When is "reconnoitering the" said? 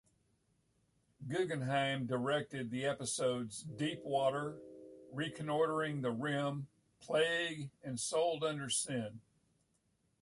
5.13-6.09